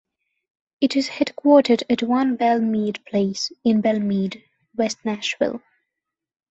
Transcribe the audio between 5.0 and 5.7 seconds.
Nashville.